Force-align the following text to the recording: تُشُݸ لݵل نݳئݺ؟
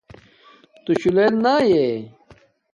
تُشُݸ 0.83 1.09
لݵل 1.15 1.33
نݳئݺ؟ 1.43 1.85